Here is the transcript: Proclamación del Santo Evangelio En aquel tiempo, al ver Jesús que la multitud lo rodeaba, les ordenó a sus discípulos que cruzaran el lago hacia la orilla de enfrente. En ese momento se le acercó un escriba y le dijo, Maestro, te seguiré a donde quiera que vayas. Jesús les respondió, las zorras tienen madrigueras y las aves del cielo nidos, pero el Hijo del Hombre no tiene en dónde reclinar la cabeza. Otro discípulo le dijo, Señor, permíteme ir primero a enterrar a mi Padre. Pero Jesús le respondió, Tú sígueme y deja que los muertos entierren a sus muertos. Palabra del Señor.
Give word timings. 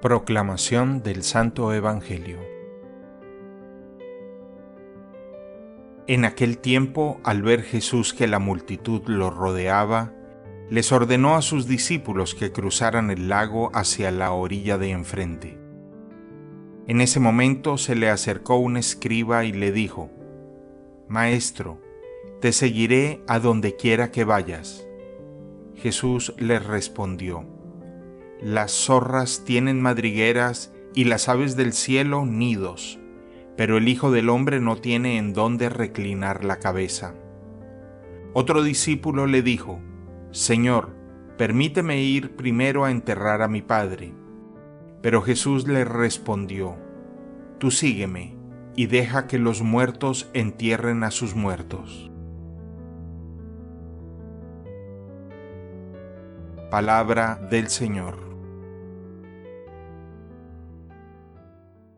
Proclamación 0.00 1.02
del 1.02 1.24
Santo 1.24 1.74
Evangelio 1.74 2.38
En 6.06 6.24
aquel 6.24 6.58
tiempo, 6.58 7.20
al 7.24 7.42
ver 7.42 7.64
Jesús 7.64 8.14
que 8.14 8.28
la 8.28 8.38
multitud 8.38 9.02
lo 9.06 9.30
rodeaba, 9.30 10.14
les 10.70 10.92
ordenó 10.92 11.34
a 11.34 11.42
sus 11.42 11.66
discípulos 11.66 12.36
que 12.36 12.52
cruzaran 12.52 13.10
el 13.10 13.28
lago 13.28 13.72
hacia 13.74 14.12
la 14.12 14.30
orilla 14.30 14.78
de 14.78 14.92
enfrente. 14.92 15.58
En 16.86 17.00
ese 17.00 17.18
momento 17.18 17.76
se 17.76 17.96
le 17.96 18.08
acercó 18.08 18.54
un 18.54 18.76
escriba 18.76 19.46
y 19.46 19.52
le 19.52 19.72
dijo, 19.72 20.12
Maestro, 21.08 21.82
te 22.40 22.52
seguiré 22.52 23.20
a 23.26 23.40
donde 23.40 23.74
quiera 23.74 24.12
que 24.12 24.22
vayas. 24.22 24.86
Jesús 25.74 26.34
les 26.38 26.64
respondió, 26.64 27.57
las 28.42 28.72
zorras 28.72 29.42
tienen 29.44 29.80
madrigueras 29.80 30.72
y 30.94 31.04
las 31.04 31.28
aves 31.28 31.56
del 31.56 31.72
cielo 31.72 32.24
nidos, 32.24 32.98
pero 33.56 33.76
el 33.76 33.88
Hijo 33.88 34.10
del 34.10 34.28
Hombre 34.28 34.60
no 34.60 34.76
tiene 34.76 35.18
en 35.18 35.32
dónde 35.32 35.68
reclinar 35.68 36.44
la 36.44 36.58
cabeza. 36.58 37.14
Otro 38.34 38.62
discípulo 38.62 39.26
le 39.26 39.42
dijo, 39.42 39.80
Señor, 40.30 40.94
permíteme 41.36 42.00
ir 42.02 42.36
primero 42.36 42.84
a 42.84 42.90
enterrar 42.90 43.42
a 43.42 43.48
mi 43.48 43.62
Padre. 43.62 44.12
Pero 45.02 45.22
Jesús 45.22 45.66
le 45.66 45.84
respondió, 45.84 46.76
Tú 47.58 47.70
sígueme 47.72 48.36
y 48.76 48.86
deja 48.86 49.26
que 49.26 49.38
los 49.38 49.62
muertos 49.62 50.30
entierren 50.34 51.02
a 51.02 51.10
sus 51.10 51.34
muertos. 51.34 52.10
Palabra 56.70 57.40
del 57.50 57.68
Señor. 57.68 58.27